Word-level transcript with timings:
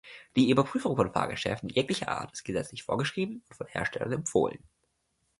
Die 0.35 0.49
Überprüfung 0.49 0.95
von 0.95 1.11
Fahrgeschäften 1.13 1.69
jeglicher 1.69 2.07
Art 2.07 2.33
ist 2.33 2.43
gesetzlich 2.43 2.81
vorgeschrieben 2.81 3.43
und 3.47 3.55
von 3.55 3.67
Herstellern 3.67 4.11
empfohlen. 4.13 4.63